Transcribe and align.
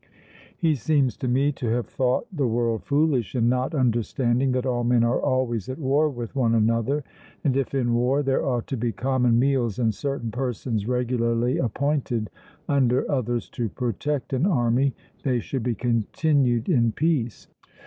He 0.57 0.73
seems 0.73 1.15
to 1.17 1.27
me 1.27 1.51
to 1.51 1.67
have 1.67 1.85
thought 1.85 2.25
the 2.35 2.47
world 2.47 2.83
foolish 2.83 3.35
in 3.35 3.47
not 3.49 3.75
understanding 3.75 4.51
that 4.53 4.65
all 4.65 4.83
men 4.83 5.03
are 5.03 5.21
always 5.21 5.69
at 5.69 5.77
war 5.77 6.09
with 6.09 6.35
one 6.35 6.55
another; 6.55 7.03
and 7.43 7.55
if 7.55 7.75
in 7.75 7.93
war 7.93 8.23
there 8.23 8.43
ought 8.43 8.65
to 8.69 8.77
be 8.77 8.91
common 8.91 9.37
meals 9.37 9.77
and 9.77 9.93
certain 9.93 10.31
persons 10.31 10.87
regularly 10.87 11.59
appointed 11.59 12.31
under 12.67 13.05
others 13.11 13.47
to 13.49 13.69
protect 13.69 14.33
an 14.33 14.47
army, 14.47 14.95
they 15.21 15.39
should 15.39 15.61
be 15.61 15.75
continued 15.75 16.67
in 16.67 16.91
peace. 16.93 17.47